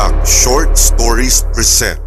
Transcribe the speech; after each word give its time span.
Duck 0.00 0.24
Short 0.24 0.78
Stories 0.80 1.44
present. 1.52 2.00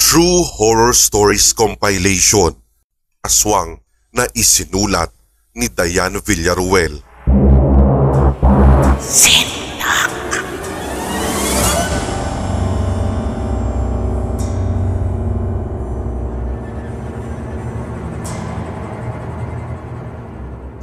True 0.00 0.40
Horror 0.56 0.96
Stories 0.96 1.52
Compilation. 1.52 2.56
Aswang 3.20 3.84
na 4.08 4.24
isinulat 4.32 5.12
ni 5.52 5.68
Diane 5.68 6.16
Villaruel 6.24 7.04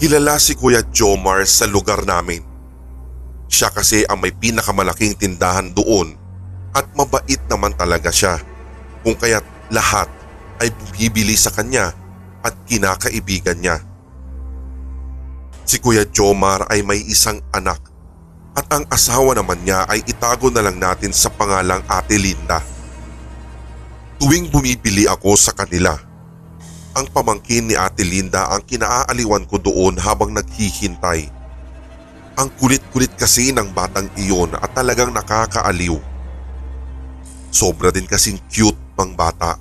Kilala 0.01 0.41
si 0.41 0.57
Kuya 0.57 0.81
Jomar 0.89 1.45
sa 1.45 1.69
lugar 1.69 2.01
namin. 2.09 2.41
Siya 3.45 3.69
kasi 3.69 4.01
ang 4.09 4.17
may 4.17 4.33
pinakamalaking 4.33 5.13
tindahan 5.13 5.69
doon 5.77 6.17
at 6.73 6.89
mabait 6.97 7.37
naman 7.45 7.69
talaga 7.77 8.09
siya. 8.09 8.41
Kung 9.05 9.13
kaya't 9.13 9.45
lahat 9.69 10.09
ay 10.57 10.73
bumibili 10.73 11.37
sa 11.37 11.53
kanya 11.53 11.93
at 12.41 12.57
kinakaibigan 12.65 13.61
niya. 13.61 13.77
Si 15.69 15.77
Kuya 15.77 16.09
Jomar 16.09 16.65
ay 16.73 16.81
may 16.81 17.05
isang 17.05 17.37
anak 17.53 17.77
at 18.57 18.65
ang 18.73 18.89
asawa 18.89 19.37
naman 19.37 19.61
niya 19.61 19.85
ay 19.85 20.01
itago 20.09 20.49
na 20.49 20.65
lang 20.65 20.81
natin 20.81 21.13
sa 21.13 21.29
pangalang 21.29 21.85
Ate 21.85 22.17
Linda. 22.17 22.57
Tuwing 24.17 24.49
bumibili 24.49 25.05
ako 25.05 25.37
sa 25.37 25.53
kanila, 25.53 25.93
ang 26.91 27.07
pamangkin 27.07 27.71
ni 27.71 27.75
Ate 27.79 28.03
Linda 28.03 28.51
ang 28.51 28.63
kinaaaliwan 28.67 29.47
ko 29.47 29.55
doon 29.59 29.95
habang 29.95 30.35
naghihintay. 30.35 31.31
Ang 32.35 32.49
kulit-kulit 32.59 33.11
kasi 33.15 33.55
ng 33.55 33.71
batang 33.71 34.11
iyon 34.19 34.55
at 34.59 34.71
talagang 34.75 35.11
nakakaaliw. 35.15 35.95
Sobra 37.51 37.91
din 37.91 38.07
kasing 38.07 38.39
cute 38.47 38.79
ng 38.99 39.11
bata. 39.15 39.59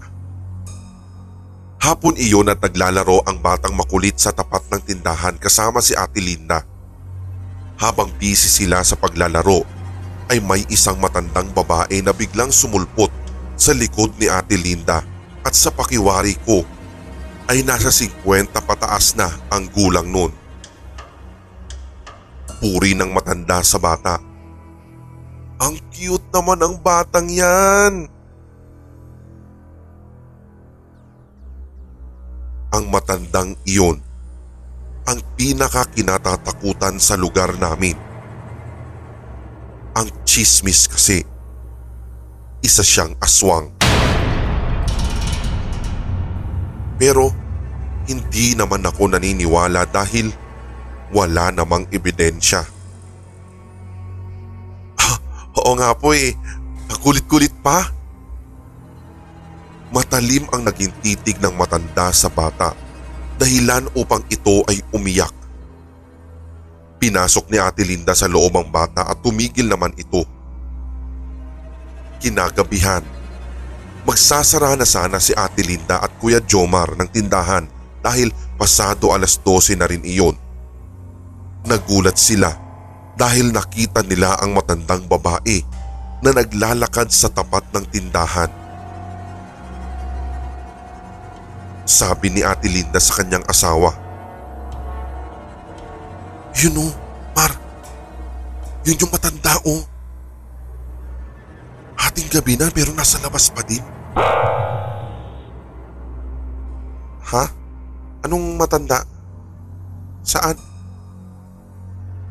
Hapon 1.81 2.15
iyon 2.19 2.51
at 2.51 2.63
naglalaro 2.63 3.27
ang 3.27 3.43
batang 3.43 3.75
makulit 3.75 4.19
sa 4.19 4.31
tapat 4.35 4.63
ng 4.71 4.83
tindahan 4.85 5.35
kasama 5.39 5.83
si 5.83 5.95
Ate 5.95 6.23
Linda. 6.23 6.63
Habang 7.81 8.13
busy 8.21 8.51
sila 8.51 8.85
sa 8.85 8.95
paglalaro, 8.95 9.65
ay 10.31 10.39
may 10.39 10.63
isang 10.71 10.95
matandang 11.03 11.51
babae 11.51 11.99
na 12.07 12.15
biglang 12.15 12.55
sumulpot 12.55 13.11
sa 13.59 13.75
likod 13.75 14.15
ni 14.21 14.31
Ate 14.31 14.55
Linda 14.55 15.03
at 15.43 15.55
sa 15.57 15.75
pakiwari 15.75 16.39
ko 16.47 16.63
ay 17.51 17.67
nasa 17.67 17.91
50 17.91 18.23
pataas 18.63 19.19
na 19.19 19.27
ang 19.51 19.67
gulang 19.75 20.07
nun. 20.07 20.31
Puri 22.63 22.95
ng 22.95 23.11
matanda 23.11 23.59
sa 23.67 23.83
bata. 23.83 24.23
Ang 25.59 25.75
cute 25.91 26.31
naman 26.31 26.63
ang 26.63 26.79
batang 26.79 27.27
yan. 27.27 28.07
Ang 32.71 32.85
matandang 32.87 33.59
iyon 33.67 33.99
ang 35.11 35.19
pinaka 35.35 35.91
kinatatakutan 35.91 37.03
sa 37.03 37.19
lugar 37.19 37.59
namin. 37.59 37.99
Ang 39.99 40.07
chismis 40.23 40.87
kasi, 40.87 41.27
isa 42.63 42.87
siyang 42.87 43.19
aswang. 43.19 43.80
Pero 47.01 47.33
hindi 48.05 48.53
naman 48.53 48.85
ako 48.85 49.17
naniniwala 49.17 49.89
dahil 49.89 50.29
wala 51.17 51.49
namang 51.49 51.89
ebidensya. 51.89 52.61
Ah, 55.01 55.17
oo 55.57 55.73
nga 55.81 55.97
po 55.97 56.13
eh, 56.13 56.37
kulit-kulit 57.01 57.57
pa. 57.65 57.89
Matalim 59.91 60.45
ang 60.53 60.63
naging 60.69 60.93
titig 61.01 61.41
ng 61.41 61.57
matanda 61.57 62.13
sa 62.15 62.29
bata 62.31 62.77
dahilan 63.41 63.89
upang 63.97 64.21
ito 64.29 64.61
ay 64.69 64.85
umiyak. 64.93 65.33
Pinasok 67.01 67.49
ni 67.49 67.57
Ate 67.57 67.81
Linda 67.81 68.13
sa 68.13 68.29
loob 68.29 68.53
ang 68.61 68.69
bata 68.69 69.09
at 69.09 69.25
tumigil 69.25 69.65
naman 69.65 69.97
ito. 69.97 70.29
Kinagabihan, 72.21 73.01
magsasara 74.05 74.77
na 74.77 74.87
sana 74.89 75.21
si 75.21 75.37
Ate 75.37 75.61
Linda 75.61 76.01
at 76.01 76.13
Kuya 76.17 76.41
Jomar 76.45 76.97
ng 76.97 77.09
tindahan 77.09 77.69
dahil 78.01 78.33
pasado 78.57 79.13
alas 79.13 79.37
12 79.45 79.77
na 79.77 79.87
rin 79.89 80.05
iyon. 80.05 80.37
Nagulat 81.69 82.17
sila 82.17 82.57
dahil 83.21 83.53
nakita 83.53 84.01
nila 84.01 84.41
ang 84.41 84.57
matandang 84.57 85.05
babae 85.05 85.61
na 86.25 86.33
naglalakad 86.33 87.13
sa 87.13 87.29
tapat 87.29 87.65
ng 87.77 87.85
tindahan. 87.93 88.49
Sabi 91.85 92.33
ni 92.33 92.41
Ate 92.41 92.71
Linda 92.71 93.03
sa 93.03 93.21
kanyang 93.21 93.45
asawa. 93.45 93.93
Yun 96.57 96.81
o, 96.81 96.87
Mar. 97.37 97.53
Yun 98.87 99.01
yung 99.05 99.13
matanda 99.13 99.59
o. 99.67 99.90
Hating 102.11 102.27
gabi 102.27 102.59
na 102.59 102.67
pero 102.75 102.91
nasa 102.91 103.23
labas 103.23 103.55
pa 103.55 103.63
din. 103.63 103.79
Ha? 107.31 107.45
Anong 108.27 108.59
matanda? 108.59 109.07
Saan? 110.27 110.59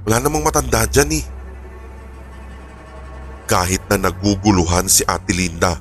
Wala 0.04 0.20
namang 0.20 0.44
matanda 0.44 0.84
dyan 0.84 1.24
eh. 1.24 1.26
Kahit 3.48 3.80
na 3.88 4.12
naguguluhan 4.12 4.92
si 4.92 5.08
Ate 5.08 5.32
Linda, 5.32 5.80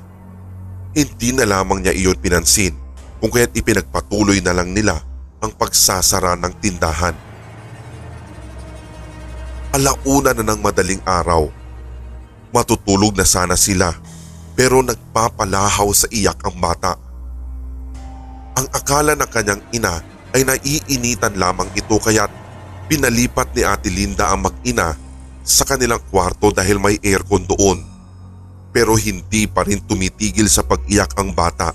hindi 0.95 1.35
na 1.35 1.43
lamang 1.43 1.83
niya 1.83 1.91
iyon 1.91 2.23
pinansin 2.23 2.79
kung 3.19 3.35
kaya't 3.35 3.51
ipinagpatuloy 3.51 4.39
na 4.39 4.55
lang 4.55 4.71
nila 4.71 4.95
ang 5.43 5.51
pagsasara 5.59 6.39
ng 6.39 6.53
tindahan. 6.63 7.19
Alauna 9.75 10.31
na 10.31 10.55
ng 10.55 10.59
madaling 10.63 11.03
araw. 11.03 11.58
Matutulog 12.49 13.13
na 13.13 13.25
sana 13.25 13.53
sila 13.53 13.93
pero 14.59 14.83
nagpapalahaw 14.83 15.87
sa 15.95 16.11
iyak 16.11 16.43
ang 16.43 16.59
bata. 16.59 16.99
Ang 18.59 18.67
akala 18.75 19.15
ng 19.15 19.29
kanyang 19.31 19.63
ina 19.71 20.03
ay 20.35 20.43
naiinitan 20.43 21.39
lamang 21.39 21.71
ito 21.79 21.95
kaya't 21.95 22.27
pinalipat 22.91 23.55
ni 23.55 23.63
Ate 23.63 23.87
Linda 23.87 24.33
ang 24.33 24.49
mag-ina 24.49 24.97
sa 25.47 25.63
kanilang 25.63 26.03
kwarto 26.11 26.51
dahil 26.51 26.75
may 26.75 26.99
aircon 26.99 27.47
doon. 27.47 27.79
Pero 28.75 28.99
hindi 28.99 29.47
pa 29.47 29.63
rin 29.63 29.81
tumitigil 29.81 30.45
sa 30.51 30.61
pag-iyak 30.61 31.15
ang 31.17 31.33
bata. 31.33 31.71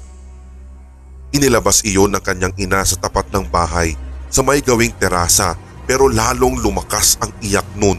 Inilabas 1.34 1.82
iyon 1.82 2.14
ng 2.14 2.22
kanyang 2.22 2.54
ina 2.60 2.84
sa 2.86 3.00
tapat 3.00 3.26
ng 3.32 3.50
bahay 3.50 3.98
sa 4.30 4.44
may 4.46 4.62
gawing 4.62 4.94
terasa 4.94 5.58
pero 5.88 6.06
lalong 6.06 6.60
lumakas 6.60 7.18
ang 7.18 7.32
iyak 7.42 7.66
nun. 7.74 7.98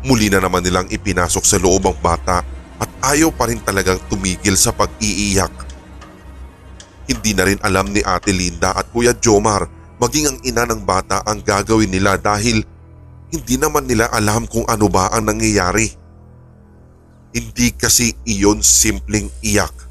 Muli 0.00 0.32
na 0.32 0.40
naman 0.40 0.64
nilang 0.64 0.88
ipinasok 0.88 1.44
sa 1.44 1.60
loob 1.60 1.84
ang 1.84 1.98
bata 2.00 2.40
at 2.80 2.90
ayaw 3.12 3.28
pa 3.32 3.48
rin 3.52 3.60
talagang 3.60 4.00
tumigil 4.08 4.56
sa 4.56 4.72
pag-iiyak. 4.72 5.52
Hindi 7.10 7.30
na 7.36 7.44
rin 7.44 7.60
alam 7.60 7.92
ni 7.92 8.00
Ate 8.00 8.32
Linda 8.32 8.72
at 8.72 8.88
Kuya 8.88 9.12
Jomar 9.18 9.68
maging 10.00 10.26
ang 10.32 10.38
ina 10.46 10.64
ng 10.64 10.86
bata 10.86 11.20
ang 11.26 11.44
gagawin 11.44 11.92
nila 11.92 12.16
dahil 12.16 12.64
hindi 13.30 13.54
naman 13.60 13.84
nila 13.84 14.08
alam 14.08 14.48
kung 14.48 14.64
ano 14.64 14.88
ba 14.88 15.12
ang 15.12 15.28
nangyayari. 15.28 15.90
Hindi 17.30 17.68
kasi 17.76 18.10
iyon 18.26 18.58
simpleng 18.58 19.30
iyak 19.44 19.90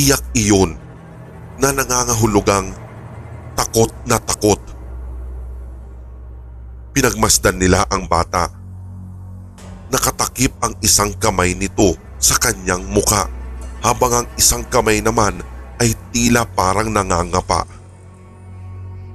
Iyak 0.00 0.22
iyon 0.32 0.80
na 1.60 1.76
nangangahulugang 1.76 2.72
takot 3.52 3.92
na 4.08 4.16
takot. 4.16 4.56
Pinagmasdan 6.90 7.62
nila 7.62 7.86
ang 7.86 8.10
bata. 8.10 8.50
Nakatakip 9.94 10.58
ang 10.58 10.74
isang 10.82 11.14
kamay 11.14 11.54
nito 11.54 11.94
sa 12.18 12.34
kanyang 12.34 12.82
muka 12.82 13.30
habang 13.80 14.22
ang 14.22 14.26
isang 14.34 14.66
kamay 14.66 14.98
naman 14.98 15.38
ay 15.78 15.94
tila 16.10 16.42
parang 16.44 16.90
nangangapa. 16.90 17.62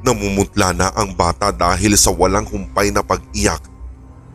Namumutla 0.08 0.72
na 0.72 0.88
ang 0.96 1.14
bata 1.14 1.52
dahil 1.52 2.00
sa 2.00 2.16
walang 2.16 2.48
humpay 2.48 2.96
na 2.96 3.04
pag-iyak 3.04 3.62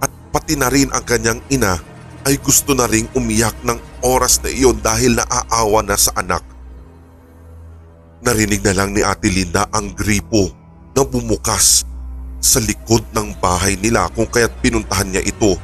at 0.04 0.10
pati 0.32 0.54
na 0.60 0.69
rin 0.69 0.92
ang 0.92 1.04
kanyang 1.04 1.40
ina 1.48 1.81
ay 2.28 2.37
gusto 2.38 2.76
na 2.76 2.84
ring 2.84 3.08
umiyak 3.16 3.56
ng 3.64 3.81
oras 4.04 4.44
na 4.44 4.52
iyon 4.52 4.76
dahil 4.84 5.16
naaawa 5.16 5.81
na 5.81 5.96
sa 5.96 6.12
anak. 6.20 6.44
Narinig 8.20 8.60
na 8.60 8.76
lang 8.76 8.92
ni 8.92 9.00
Ate 9.00 9.32
Linda 9.32 9.64
ang 9.72 9.96
gripo 9.96 10.52
na 10.92 11.08
bumukas 11.08 11.88
sa 12.40 12.56
likod 12.58 13.04
ng 13.12 13.37
bahay 13.37 13.76
nila 13.76 14.08
kung 14.16 14.25
kaya't 14.25 14.56
pinuntahan 14.64 15.12
niya 15.12 15.22
ito. 15.22 15.60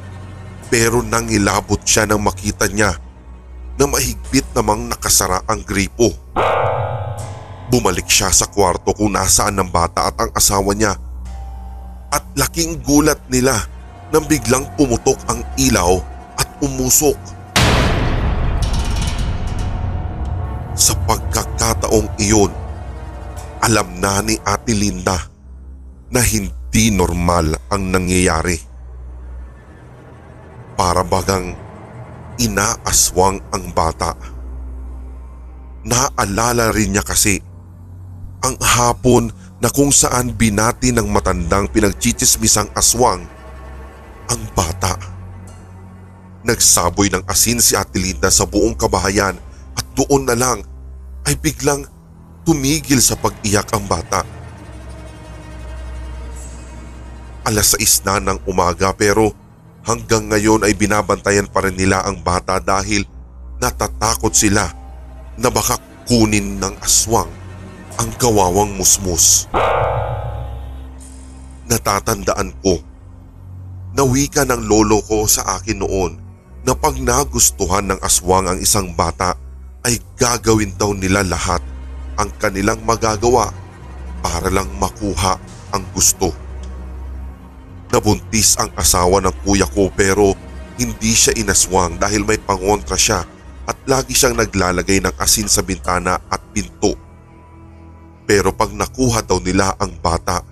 Pero 0.69 1.01
nangilabot 1.01 1.81
siya 1.81 2.05
nang 2.05 2.21
makita 2.21 2.69
niya 2.69 2.93
na 3.77 3.85
mahigpit 3.89 4.45
namang 4.53 4.85
nakasara 4.85 5.41
ang 5.49 5.65
gripo. 5.65 6.13
Bumalik 7.67 8.07
siya 8.07 8.31
sa 8.31 8.47
kwarto 8.47 8.93
kung 8.93 9.11
nasaan 9.11 9.57
ng 9.59 9.69
bata 9.73 10.07
at 10.07 10.15
ang 10.21 10.31
asawa 10.37 10.71
niya. 10.71 10.95
At 12.13 12.23
laking 12.39 12.79
gulat 12.85 13.19
nila 13.27 13.57
nang 14.13 14.23
biglang 14.23 14.63
pumutok 14.79 15.19
ang 15.27 15.43
ilaw 15.59 15.99
at 16.39 16.47
umusok. 16.63 17.17
Sa 20.77 20.93
pagkakataong 21.09 22.07
iyon, 22.21 22.53
alam 23.59 23.87
na 23.99 24.23
ni 24.23 24.39
Ate 24.45 24.71
Linda 24.71 25.17
na 26.07 26.23
hindi 26.23 26.56
normal 26.93 27.57
ang 27.73 27.89
nangyayari. 27.89 28.61
Para 30.77 31.01
bagang 31.01 31.57
inaaswang 32.37 33.41
ang 33.49 33.73
bata. 33.73 34.13
Naalala 35.81 36.69
rin 36.69 36.93
niya 36.93 37.01
kasi 37.01 37.41
ang 38.45 38.53
hapon 38.61 39.33
na 39.57 39.73
kung 39.73 39.89
saan 39.89 40.37
binati 40.37 40.93
ng 40.93 41.09
matandang 41.09 41.65
pinagchichismisang 41.73 42.69
aswang 42.77 43.25
ang 44.29 44.41
bata. 44.53 44.93
Nagsaboy 46.45 47.09
ng 47.09 47.25
asin 47.25 47.57
si 47.57 47.73
Ate 47.73 47.97
Linda 47.97 48.29
sa 48.29 48.45
buong 48.45 48.77
kabahayan 48.77 49.35
at 49.73 49.85
doon 49.97 50.29
na 50.29 50.37
lang 50.37 50.61
ay 51.25 51.33
biglang 51.41 51.83
tumigil 52.45 53.01
sa 53.01 53.17
pag-iyak 53.17 53.67
ang 53.73 53.83
bata. 53.89 54.36
Alas 57.47 57.79
6 57.79 58.03
na 58.03 58.19
ng 58.19 58.43
umaga 58.43 58.91
pero 58.91 59.31
hanggang 59.87 60.27
ngayon 60.27 60.67
ay 60.67 60.75
binabantayan 60.75 61.47
pa 61.47 61.63
rin 61.63 61.79
nila 61.79 62.03
ang 62.03 62.19
bata 62.19 62.59
dahil 62.59 63.07
natatakot 63.63 64.35
sila 64.35 64.67
na 65.39 65.47
baka 65.47 65.79
kunin 66.03 66.59
ng 66.59 66.75
aswang 66.83 67.31
ang 67.95 68.11
kawawang 68.19 68.75
musmus. 68.75 69.47
Natatandaan 71.71 72.51
ko 72.59 72.83
na 73.95 74.03
wika 74.03 74.43
ng 74.43 74.67
lolo 74.67 74.99
ko 75.07 75.23
sa 75.23 75.55
akin 75.55 75.79
noon 75.79 76.19
na 76.67 76.75
pag 76.75 76.99
nagustuhan 76.99 77.95
ng 77.95 77.99
aswang 78.03 78.51
ang 78.51 78.59
isang 78.59 78.91
bata 78.91 79.39
ay 79.87 79.95
gagawin 80.19 80.75
daw 80.75 80.91
nila 80.91 81.23
lahat 81.23 81.63
ang 82.19 82.27
kanilang 82.43 82.83
magagawa 82.83 83.55
para 84.19 84.51
lang 84.51 84.67
makuha 84.75 85.39
ang 85.71 85.87
gusto. 85.95 86.46
Nabuntis 87.87 88.59
ang 88.59 88.71
asawa 88.75 89.23
ng 89.23 89.35
kuya 89.47 89.67
ko 89.71 89.87
pero 89.95 90.35
hindi 90.77 91.15
siya 91.15 91.33
inaswang 91.39 91.97
dahil 91.97 92.27
may 92.27 92.37
pangontra 92.37 92.99
siya 92.99 93.23
at 93.67 93.77
lagi 93.87 94.15
siyang 94.15 94.39
naglalagay 94.39 95.03
ng 95.03 95.15
asin 95.19 95.47
sa 95.47 95.63
bintana 95.63 96.19
at 96.27 96.39
pinto. 96.51 96.95
Pero 98.27 98.51
pag 98.51 98.75
nakuha 98.75 99.23
daw 99.23 99.39
nila 99.39 99.71
ang 99.79 99.95
bata, 100.03 100.43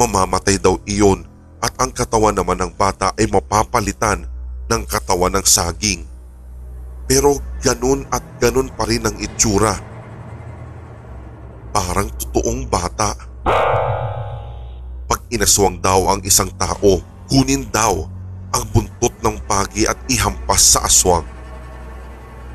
mamamatay 0.00 0.56
daw 0.56 0.80
iyon 0.88 1.24
at 1.60 1.72
ang 1.78 1.92
katawan 1.92 2.34
naman 2.34 2.58
ng 2.64 2.72
bata 2.74 3.12
ay 3.20 3.28
mapapalitan 3.28 4.24
ng 4.72 4.82
katawan 4.88 5.36
ng 5.36 5.46
saging. 5.46 6.08
Pero 7.04 7.36
ganun 7.60 8.08
at 8.08 8.24
ganun 8.40 8.72
pa 8.72 8.88
rin 8.88 9.04
ang 9.04 9.16
itsura. 9.20 9.76
Parang 11.76 12.08
totoong 12.16 12.68
bata. 12.72 13.12
Pag 13.44 13.91
inaswang 15.32 15.80
daw 15.80 16.12
ang 16.12 16.20
isang 16.22 16.52
tao, 16.60 17.00
kunin 17.32 17.64
daw 17.72 18.04
ang 18.52 18.64
buntot 18.68 19.16
ng 19.24 19.40
pagi 19.48 19.88
at 19.88 19.96
ihampas 20.12 20.76
sa 20.76 20.84
aswang. 20.84 21.24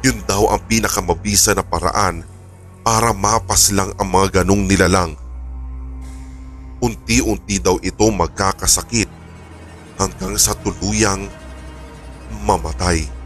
Yun 0.05 0.21
daw 0.29 0.53
ang 0.53 0.61
pinakamabisa 0.69 1.57
na 1.57 1.65
paraan 1.65 2.21
para 2.85 3.11
mapas 3.11 3.73
lang 3.73 3.89
ang 3.97 4.07
mga 4.13 4.41
ganong 4.41 4.69
nilalang. 4.69 5.17
Unti-unti 6.77 7.57
daw 7.57 7.81
ito 7.81 8.05
magkakasakit 8.05 9.09
hanggang 9.97 10.37
sa 10.37 10.53
tuluyang 10.53 11.25
mamatay. 12.45 13.16